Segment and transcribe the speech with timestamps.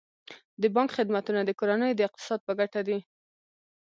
[0.61, 2.99] د بانک خدمتونه د کورنیو د اقتصاد په ګټه دي.